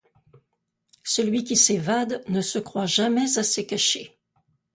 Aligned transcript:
Celui 1.03 1.43
qui 1.43 1.55
s'évade 1.55 2.23
ne 2.27 2.41
se 2.41 2.57
croit 2.57 2.87
jamais 2.87 3.37
assez 3.37 3.67
caché. 3.67 4.17